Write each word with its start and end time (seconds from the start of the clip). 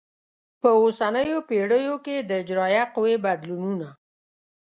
په 0.61 0.69
اوسنیو 0.81 1.39
پیړیو 1.49 1.95
کې 2.05 2.15
د 2.21 2.31
اجرایه 2.41 2.83
قوې 2.93 3.15
بدلونونه 3.25 3.87